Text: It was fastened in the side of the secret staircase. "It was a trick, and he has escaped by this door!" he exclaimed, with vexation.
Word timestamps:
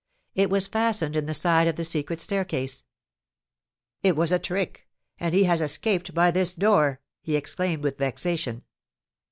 It 0.33 0.49
was 0.49 0.65
fastened 0.65 1.15
in 1.15 1.27
the 1.27 1.33
side 1.35 1.67
of 1.67 1.75
the 1.75 1.83
secret 1.83 2.19
staircase. 2.19 2.85
"It 4.01 4.15
was 4.15 4.31
a 4.31 4.39
trick, 4.39 4.87
and 5.19 5.35
he 5.35 5.43
has 5.43 5.61
escaped 5.61 6.15
by 6.15 6.31
this 6.31 6.55
door!" 6.55 7.01
he 7.21 7.35
exclaimed, 7.35 7.83
with 7.83 7.99
vexation. 7.99 8.63